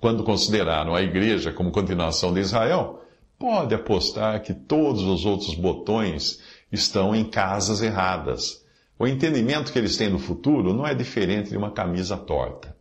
quando 0.00 0.24
consideraram 0.24 0.94
a 0.94 1.02
igreja 1.02 1.52
como 1.52 1.70
continuação 1.70 2.34
de 2.34 2.40
Israel, 2.40 3.00
pode 3.38 3.74
apostar 3.74 4.42
que 4.42 4.52
todos 4.52 5.02
os 5.02 5.24
outros 5.24 5.54
botões 5.54 6.40
estão 6.72 7.14
em 7.14 7.24
casas 7.24 7.82
erradas. 7.82 8.64
O 8.98 9.06
entendimento 9.06 9.72
que 9.72 9.78
eles 9.78 9.96
têm 9.96 10.10
do 10.10 10.18
futuro 10.18 10.74
não 10.74 10.86
é 10.86 10.92
diferente 10.92 11.50
de 11.50 11.56
uma 11.56 11.70
camisa 11.70 12.16
torta. 12.16 12.76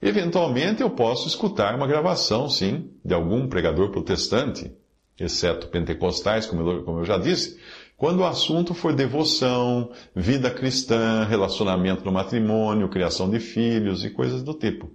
Eventualmente 0.00 0.82
eu 0.82 0.90
posso 0.90 1.26
escutar 1.26 1.74
uma 1.74 1.86
gravação, 1.86 2.50
sim, 2.50 2.90
de 3.04 3.14
algum 3.14 3.48
pregador 3.48 3.90
protestante, 3.90 4.70
exceto 5.18 5.68
pentecostais, 5.68 6.44
como 6.44 6.68
eu, 6.68 7.04
já 7.04 7.16
disse, 7.16 7.58
quando 7.96 8.18
o 8.18 8.24
assunto 8.24 8.74
for 8.74 8.92
devoção, 8.92 9.90
vida 10.14 10.50
cristã, 10.50 11.24
relacionamento 11.24 12.04
no 12.04 12.12
matrimônio, 12.12 12.88
criação 12.88 13.30
de 13.30 13.38
filhos 13.38 14.04
e 14.04 14.10
coisas 14.10 14.42
do 14.42 14.52
tipo. 14.52 14.90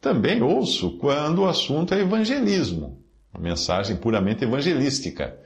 Também 0.00 0.42
ouço 0.42 0.98
quando 0.98 1.40
o 1.40 1.46
assunto 1.46 1.94
é 1.94 2.00
evangelismo, 2.00 3.02
uma 3.32 3.42
mensagem 3.42 3.96
puramente 3.96 4.44
evangelística. 4.44 5.38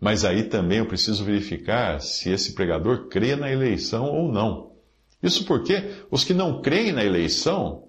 Mas 0.00 0.24
aí 0.24 0.44
também 0.44 0.78
eu 0.78 0.86
preciso 0.86 1.24
verificar 1.24 2.00
se 2.00 2.30
esse 2.30 2.54
pregador 2.54 3.08
crê 3.08 3.34
na 3.34 3.50
eleição 3.50 4.04
ou 4.04 4.30
não. 4.30 4.72
Isso 5.22 5.44
porque 5.44 5.82
os 6.10 6.22
que 6.22 6.32
não 6.32 6.62
creem 6.62 6.92
na 6.92 7.04
eleição 7.04 7.84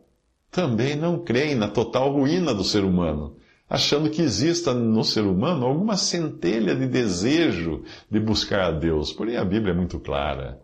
também 0.51 0.95
não 0.95 1.19
creem 1.19 1.53
na 1.53 1.67
total 1.67 2.11
ruína 2.11 2.53
do 2.53 2.63
ser 2.63 2.83
humano, 2.83 3.35
achando 3.69 4.09
que 4.09 4.21
exista 4.21 4.73
no 4.73 5.03
ser 5.03 5.21
humano 5.21 5.65
alguma 5.65 5.95
centelha 5.95 6.75
de 6.75 6.87
desejo 6.87 7.83
de 8.09 8.19
buscar 8.19 8.61
a 8.65 8.71
Deus. 8.71 9.13
Porém, 9.13 9.37
a 9.37 9.45
Bíblia 9.45 9.73
é 9.73 9.77
muito 9.77 9.99
clara. 9.99 10.59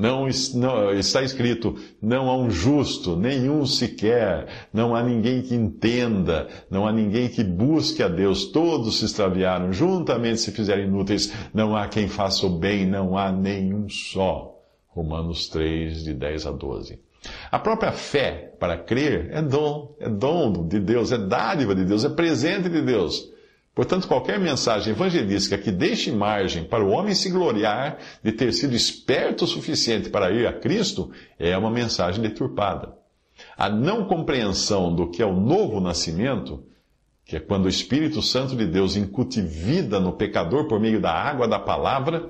Não, 0.00 0.26
não, 0.54 0.94
está 0.94 1.22
escrito: 1.22 1.76
não 2.00 2.30
há 2.30 2.36
um 2.36 2.50
justo, 2.50 3.14
nenhum 3.16 3.66
sequer, 3.66 4.46
não 4.72 4.96
há 4.96 5.02
ninguém 5.02 5.42
que 5.42 5.54
entenda, 5.54 6.48
não 6.70 6.86
há 6.86 6.92
ninguém 6.92 7.28
que 7.28 7.44
busque 7.44 8.02
a 8.02 8.08
Deus, 8.08 8.46
todos 8.46 8.98
se 8.98 9.04
extraviaram, 9.04 9.74
juntamente 9.74 10.40
se 10.40 10.52
fizeram 10.52 10.84
inúteis, 10.84 11.30
não 11.52 11.76
há 11.76 11.86
quem 11.86 12.08
faça 12.08 12.46
o 12.46 12.48
bem, 12.48 12.86
não 12.86 13.18
há 13.18 13.30
nenhum 13.30 13.90
só. 13.90 14.58
Romanos 14.88 15.48
3, 15.48 16.02
de 16.02 16.14
10 16.14 16.46
a 16.46 16.50
12. 16.50 16.98
A 17.50 17.58
própria 17.58 17.92
fé 17.92 18.54
para 18.58 18.78
crer 18.78 19.28
é 19.30 19.42
dom, 19.42 19.94
é 20.00 20.08
dom 20.08 20.66
de 20.66 20.80
Deus, 20.80 21.12
é 21.12 21.18
dádiva 21.18 21.74
de 21.74 21.84
Deus, 21.84 22.06
é 22.06 22.08
presente 22.08 22.70
de 22.70 22.80
Deus. 22.80 23.30
Portanto, 23.80 24.06
qualquer 24.06 24.38
mensagem 24.38 24.92
evangelística 24.92 25.56
que 25.56 25.72
deixe 25.72 26.12
margem 26.12 26.64
para 26.64 26.84
o 26.84 26.90
homem 26.90 27.14
se 27.14 27.30
gloriar 27.30 27.96
de 28.22 28.30
ter 28.30 28.52
sido 28.52 28.76
esperto 28.76 29.44
o 29.44 29.48
suficiente 29.48 30.10
para 30.10 30.30
ir 30.30 30.46
a 30.46 30.52
Cristo 30.52 31.10
é 31.38 31.56
uma 31.56 31.70
mensagem 31.70 32.20
deturpada. 32.20 32.92
A 33.56 33.70
não 33.70 34.04
compreensão 34.04 34.94
do 34.94 35.08
que 35.08 35.22
é 35.22 35.24
o 35.24 35.32
novo 35.32 35.80
nascimento, 35.80 36.62
que 37.24 37.36
é 37.36 37.40
quando 37.40 37.64
o 37.64 37.70
Espírito 37.70 38.20
Santo 38.20 38.54
de 38.54 38.66
Deus 38.66 38.96
incute 38.96 39.40
vida 39.40 39.98
no 39.98 40.12
pecador 40.12 40.68
por 40.68 40.78
meio 40.78 41.00
da 41.00 41.12
água 41.12 41.48
da 41.48 41.58
palavra, 41.58 42.28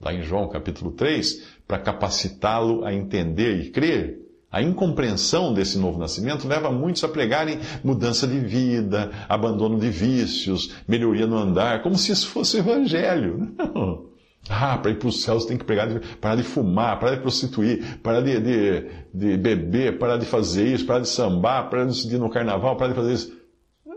lá 0.00 0.14
em 0.14 0.22
João 0.22 0.48
capítulo 0.48 0.92
3, 0.92 1.58
para 1.68 1.78
capacitá-lo 1.78 2.86
a 2.86 2.94
entender 2.94 3.60
e 3.60 3.70
crer, 3.70 4.25
a 4.50 4.62
incompreensão 4.62 5.52
desse 5.52 5.78
novo 5.78 5.98
nascimento 5.98 6.46
leva 6.46 6.70
muitos 6.70 7.02
a 7.04 7.08
pregarem 7.08 7.58
mudança 7.82 8.26
de 8.26 8.38
vida, 8.38 9.10
abandono 9.28 9.78
de 9.78 9.90
vícios, 9.90 10.74
melhoria 10.86 11.26
no 11.26 11.36
andar, 11.36 11.82
como 11.82 11.98
se 11.98 12.12
isso 12.12 12.28
fosse 12.28 12.58
evangelho. 12.58 13.54
Não. 13.58 14.06
Ah, 14.48 14.78
para 14.78 14.92
ir 14.92 14.98
para 14.98 15.08
o 15.08 15.12
céu 15.12 15.40
você 15.40 15.48
tem 15.48 15.58
que 15.58 15.64
pregar, 15.64 15.88
parar 16.20 16.36
de 16.36 16.44
fumar, 16.44 17.00
parar 17.00 17.16
de 17.16 17.20
prostituir, 17.20 17.98
parar 17.98 18.20
de, 18.20 18.38
de, 18.38 18.88
de, 19.12 19.36
beber, 19.36 19.98
parar 19.98 20.16
de 20.16 20.24
fazer 20.24 20.66
isso, 20.66 20.86
parar 20.86 21.00
de 21.00 21.08
sambar, 21.08 21.68
parar 21.68 21.86
de 21.86 22.14
ir 22.14 22.18
no 22.18 22.30
carnaval, 22.30 22.76
parar 22.76 22.90
de 22.90 22.96
fazer 22.96 23.12
isso. 23.12 23.36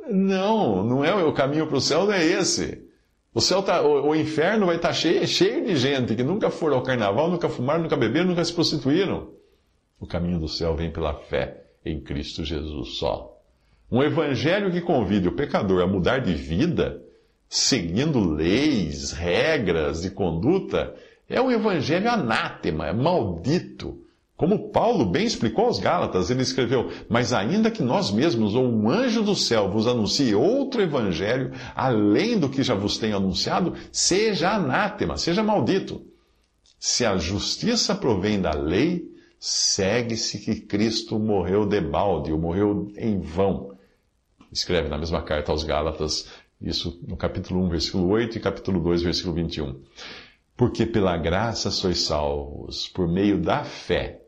Não, 0.09 0.83
não 0.83 1.05
é 1.05 1.13
o 1.13 1.31
caminho 1.33 1.67
para 1.67 1.77
o 1.77 1.81
céu, 1.81 2.05
não 2.05 2.13
é 2.13 2.25
esse. 2.25 2.83
O, 3.31 3.39
céu 3.39 3.61
tá, 3.61 3.83
o, 3.83 4.09
o 4.09 4.15
inferno 4.15 4.65
vai 4.65 4.77
estar 4.77 4.87
tá 4.87 4.93
cheio, 4.93 5.27
cheio 5.27 5.63
de 5.63 5.75
gente 5.75 6.15
que 6.15 6.23
nunca 6.23 6.49
foram 6.49 6.77
ao 6.77 6.83
carnaval, 6.83 7.29
nunca 7.29 7.47
fumaram, 7.47 7.83
nunca 7.83 7.95
beberam, 7.95 8.25
nunca 8.25 8.43
se 8.43 8.51
prostituíram. 8.51 9.38
O 9.99 10.07
caminho 10.07 10.39
do 10.39 10.47
céu 10.47 10.75
vem 10.75 10.89
pela 10.89 11.13
fé 11.13 11.63
em 11.85 11.99
Cristo 11.99 12.43
Jesus 12.43 12.97
só. 12.97 13.37
Um 13.91 14.01
evangelho 14.01 14.71
que 14.71 14.81
convide 14.81 15.27
o 15.27 15.35
pecador 15.35 15.81
a 15.81 15.87
mudar 15.87 16.19
de 16.19 16.33
vida, 16.33 17.01
seguindo 17.47 18.19
leis, 18.19 19.11
regras 19.11 20.03
de 20.03 20.11
conduta, 20.11 20.95
é 21.27 21.41
um 21.41 21.51
evangelho 21.51 22.09
anátema, 22.09 22.87
é 22.87 22.93
maldito. 22.93 23.99
Como 24.37 24.69
Paulo 24.69 25.05
bem 25.05 25.25
explicou 25.25 25.65
aos 25.65 25.79
Gálatas, 25.79 26.29
ele 26.29 26.43
escreveu: 26.43 26.89
Mas 27.09 27.33
ainda 27.33 27.69
que 27.69 27.83
nós 27.83 28.09
mesmos 28.09 28.55
ou 28.55 28.63
um 28.63 28.89
anjo 28.89 29.21
do 29.21 29.35
céu 29.35 29.69
vos 29.69 29.85
anuncie 29.85 30.33
outro 30.33 30.81
evangelho, 30.81 31.51
além 31.75 32.39
do 32.39 32.47
que 32.47 32.63
já 32.63 32.73
vos 32.73 32.97
tenho 32.97 33.17
anunciado, 33.17 33.73
seja 33.91 34.51
anátema, 34.51 35.17
seja 35.17 35.43
maldito. 35.43 36.01
Se 36.79 37.05
a 37.05 37.17
justiça 37.17 37.93
provém 37.93 38.39
da 38.39 38.53
lei, 38.53 39.09
segue-se 39.39 40.39
que 40.39 40.59
Cristo 40.59 41.17
morreu 41.17 41.65
de 41.65 41.79
balde, 41.79 42.31
ou 42.31 42.37
morreu 42.37 42.91
em 42.97 43.19
vão. 43.19 43.77
Escreve 44.51 44.89
na 44.89 44.97
mesma 44.97 45.21
carta 45.21 45.51
aos 45.51 45.63
Gálatas, 45.63 46.27
isso 46.61 46.99
no 47.07 47.15
capítulo 47.15 47.63
1, 47.63 47.69
versículo 47.69 48.09
8 48.09 48.37
e 48.37 48.41
capítulo 48.41 48.81
2, 48.81 49.01
versículo 49.01 49.35
21. 49.35 49.79
Porque 50.57 50.85
pela 50.85 51.15
graça 51.15 51.71
sois 51.71 52.01
salvos, 52.01 52.89
por 52.89 53.07
meio 53.07 53.39
da 53.39 53.63
fé. 53.63 54.21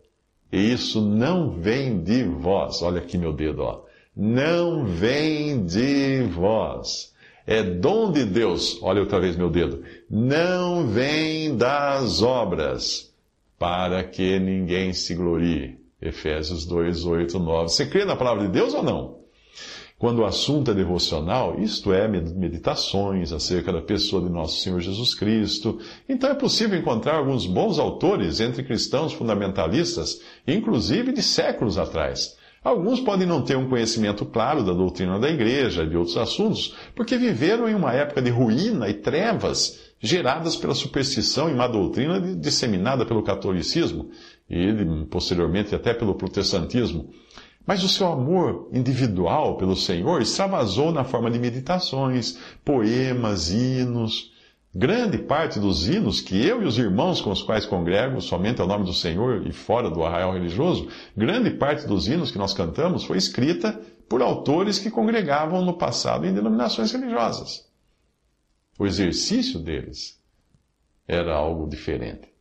E 0.50 0.72
isso 0.72 1.02
não 1.02 1.52
vem 1.60 2.02
de 2.02 2.24
vós. 2.24 2.82
Olha 2.82 3.02
aqui 3.02 3.18
meu 3.18 3.34
dedo, 3.34 3.64
ó. 3.64 3.84
Não 4.16 4.86
vem 4.86 5.66
de 5.66 6.24
vós. 6.24 7.14
É 7.46 7.64
dom 7.64 8.12
de 8.12 8.24
Deus. 8.24 8.82
Olha 8.82 9.02
outra 9.02 9.20
vez 9.20 9.36
meu 9.36 9.50
dedo. 9.50 9.84
Não 10.10 10.88
vem 10.88 11.56
das 11.56 12.22
obras 12.22 13.11
para 13.62 14.04
que 14.04 14.40
ninguém 14.40 14.92
se 14.92 15.14
glorie. 15.14 15.78
Efésios 16.02 16.66
2, 16.66 17.06
8, 17.06 17.38
9. 17.38 17.70
Você 17.70 17.86
crê 17.86 18.06
na 18.06 18.16
palavra 18.16 18.48
de 18.48 18.52
Deus 18.52 18.74
ou 18.74 18.82
não? 18.82 19.20
Quando 20.00 20.24
o 20.24 20.26
assunto 20.26 20.72
é 20.72 20.74
devocional, 20.74 21.60
isto 21.60 21.94
é, 21.94 22.08
meditações 22.08 23.32
acerca 23.32 23.72
da 23.72 23.84
pessoa 23.84 24.24
de 24.24 24.34
nosso 24.34 24.60
Senhor 24.62 24.80
Jesus 24.80 25.14
Cristo, 25.14 25.78
então 26.10 26.32
é 26.32 26.34
possível 26.34 26.76
encontrar 26.76 27.18
alguns 27.18 27.46
bons 27.46 27.78
autores 27.78 28.40
entre 28.40 28.64
cristãos 28.64 29.14
fundamentalistas, 29.14 30.20
inclusive 30.48 31.14
de 31.14 31.22
séculos 31.22 31.78
atrás. 31.78 32.36
Alguns 32.64 33.00
podem 33.00 33.28
não 33.28 33.44
ter 33.44 33.58
um 33.58 33.70
conhecimento 33.70 34.26
claro 34.26 34.64
da 34.64 34.74
doutrina 34.74 35.20
da 35.20 35.30
igreja, 35.30 35.86
de 35.86 35.96
outros 35.96 36.18
assuntos, 36.18 36.76
porque 36.96 37.16
viveram 37.16 37.70
em 37.70 37.76
uma 37.76 37.94
época 37.94 38.24
de 38.24 38.32
ruína 38.32 38.90
e 38.90 38.96
trevas 38.96 39.91
geradas 40.02 40.56
pela 40.56 40.74
superstição 40.74 41.48
e 41.48 41.54
má 41.54 41.68
doutrina 41.68 42.20
disseminada 42.36 43.06
pelo 43.06 43.22
catolicismo 43.22 44.10
e 44.50 45.06
posteriormente 45.06 45.76
até 45.76 45.94
pelo 45.94 46.16
protestantismo. 46.16 47.12
Mas 47.66 47.84
o 47.84 47.88
seu 47.88 48.08
amor 48.08 48.68
individual 48.74 49.56
pelo 49.58 49.76
Senhor 49.76 50.20
extravasou 50.20 50.92
na 50.92 51.04
forma 51.04 51.30
de 51.30 51.38
meditações, 51.38 52.38
poemas, 52.66 53.52
hinos. 53.52 54.32
Grande 54.74 55.20
parte 55.20 55.60
dos 55.60 55.88
hinos 55.88 56.22
que 56.22 56.44
eu 56.44 56.64
e 56.64 56.66
os 56.66 56.80
irmãos 56.80 57.22
com 57.22 57.30
os 57.30 57.44
quais 57.44 57.66
congrego 57.66 58.20
somente 58.22 58.62
ao 58.62 58.68
nome 58.68 58.86
do 58.86 58.94
Senhor 58.94 59.46
e 59.46 59.52
fora 59.52 59.92
do 59.92 60.04
arraial 60.04 60.34
religioso, 60.34 60.88
grande 61.16 61.52
parte 61.52 61.86
dos 61.86 62.08
hinos 62.08 62.32
que 62.32 62.38
nós 62.38 62.54
cantamos 62.54 63.04
foi 63.04 63.18
escrita 63.18 63.80
por 64.10 64.22
autores 64.22 64.80
que 64.80 64.90
congregavam 64.90 65.64
no 65.64 65.74
passado 65.74 66.26
em 66.26 66.34
denominações 66.34 66.92
religiosas 66.92 67.71
o 68.82 68.88
exercício 68.88 69.60
deles 69.60 70.20
era 71.08 71.36
algo 71.36 71.70
diferente. 71.70 72.32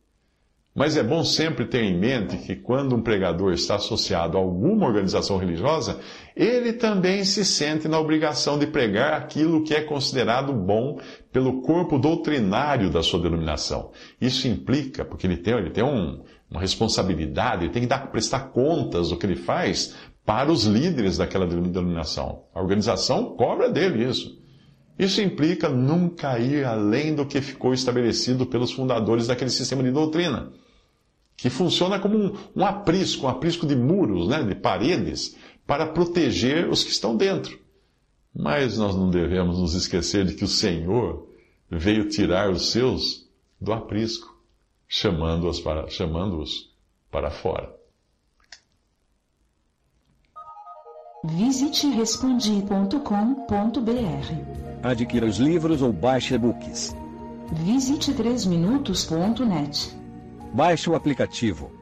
Mas 0.73 0.97
é 0.97 1.03
bom 1.03 1.23
sempre 1.23 1.65
ter 1.65 1.83
em 1.83 1.95
mente 1.95 2.35
que 2.37 2.55
quando 2.55 2.95
um 2.95 3.01
pregador 3.03 3.53
está 3.53 3.75
associado 3.75 4.35
a 4.35 4.41
alguma 4.41 4.87
organização 4.87 5.37
religiosa, 5.37 5.99
ele 6.35 6.73
também 6.73 7.23
se 7.25 7.45
sente 7.45 7.87
na 7.87 7.99
obrigação 7.99 8.57
de 8.57 8.65
pregar 8.65 9.13
aquilo 9.13 9.63
que 9.63 9.75
é 9.75 9.81
considerado 9.81 10.51
bom 10.51 10.99
pelo 11.31 11.61
corpo 11.61 11.99
doutrinário 11.99 12.89
da 12.89 13.03
sua 13.03 13.21
denominação. 13.21 13.91
Isso 14.19 14.47
implica, 14.47 15.05
porque 15.05 15.27
ele 15.27 15.37
tem, 15.37 15.53
ele 15.53 15.69
tem 15.69 15.83
um, 15.83 16.23
uma 16.49 16.59
responsabilidade, 16.59 17.65
ele 17.65 17.73
tem 17.73 17.83
que 17.83 17.87
dar, 17.87 18.09
prestar 18.09 18.51
contas 18.51 19.09
do 19.09 19.17
que 19.17 19.27
ele 19.27 19.35
faz 19.35 19.95
para 20.25 20.51
os 20.51 20.63
líderes 20.63 21.17
daquela 21.17 21.45
denominação. 21.45 22.45
A 22.51 22.59
organização 22.59 23.35
cobra 23.35 23.69
dele 23.69 24.09
isso. 24.09 24.40
Isso 24.97 25.21
implica 25.21 25.69
nunca 25.69 26.37
ir 26.37 26.65
além 26.65 27.15
do 27.15 27.25
que 27.25 27.41
ficou 27.41 27.73
estabelecido 27.73 28.45
pelos 28.45 28.71
fundadores 28.71 29.27
daquele 29.27 29.49
sistema 29.49 29.81
de 29.81 29.91
doutrina, 29.91 30.51
que 31.35 31.49
funciona 31.49 31.99
como 31.99 32.17
um, 32.17 32.37
um 32.55 32.65
aprisco, 32.65 33.25
um 33.25 33.29
aprisco 33.29 33.65
de 33.65 33.75
muros, 33.75 34.27
né, 34.27 34.43
de 34.43 34.55
paredes, 34.55 35.35
para 35.65 35.87
proteger 35.87 36.69
os 36.69 36.83
que 36.83 36.91
estão 36.91 37.15
dentro. 37.15 37.59
Mas 38.33 38.77
nós 38.77 38.95
não 38.95 39.09
devemos 39.09 39.59
nos 39.59 39.73
esquecer 39.73 40.25
de 40.25 40.35
que 40.35 40.43
o 40.43 40.47
Senhor 40.47 41.27
veio 41.69 42.09
tirar 42.09 42.49
os 42.49 42.71
seus 42.71 43.27
do 43.59 43.73
aprisco, 43.73 44.37
chamando-os 44.87 45.59
para, 45.59 45.87
chamando 45.89 46.43
para 47.09 47.31
fora. 47.31 47.80
Visite 51.23 51.87
respondi.com.br. 51.87 52.81
Adquira 54.81 55.27
os 55.27 55.37
livros 55.37 55.83
ou 55.83 55.93
baixe 55.93 56.33
e-books. 56.33 56.95
Visite 57.51 58.11
3minutos.net. 58.11 59.95
Baixe 60.51 60.89
o 60.89 60.95
aplicativo 60.95 61.80